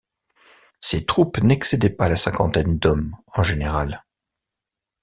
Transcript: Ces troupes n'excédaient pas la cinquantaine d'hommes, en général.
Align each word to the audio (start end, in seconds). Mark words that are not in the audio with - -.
Ces 0.79 1.05
troupes 1.05 1.37
n'excédaient 1.43 1.91
pas 1.91 2.09
la 2.09 2.15
cinquantaine 2.15 2.79
d'hommes, 2.79 3.15
en 3.35 3.43
général. 3.43 4.03